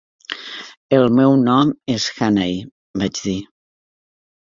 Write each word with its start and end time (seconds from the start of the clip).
"El 1.01 1.05
meu 1.19 1.35
nom 1.43 1.75
és 1.99 2.09
Hannay" 2.17 2.59
vaig 3.05 3.25
dir. 3.31 3.39